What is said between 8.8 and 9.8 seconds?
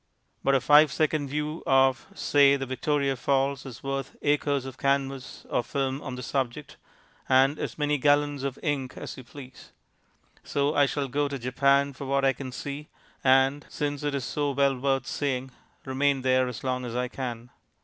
as you please.